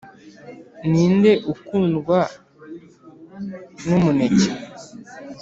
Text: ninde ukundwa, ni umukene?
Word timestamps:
ninde 0.89 1.31
ukundwa, 1.53 2.19
ni 3.85 3.91
umukene? 3.97 4.47